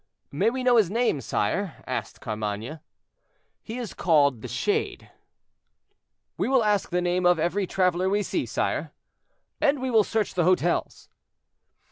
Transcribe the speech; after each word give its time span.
"May 0.31 0.49
we 0.49 0.63
know 0.63 0.77
his 0.77 0.89
name, 0.89 1.21
sire?" 1.21 1.75
asked 1.85 2.21
Carmainges. 2.21 2.79
"He 3.61 3.77
is 3.77 3.93
called 3.93 4.41
'the 4.41 4.47
Shade.'" 4.47 5.11
"We 6.39 6.49
will 6.49 6.63
ask 6.63 6.89
the 6.89 7.03
name 7.03 7.27
of 7.27 7.37
every 7.37 7.67
traveler 7.67 8.09
we 8.09 8.23
see, 8.23 8.47
sire." 8.47 8.93
"And 9.61 9.79
we 9.79 9.91
will 9.91 10.03
search 10.03 10.33
the 10.33 10.43
hotels." 10.43 11.07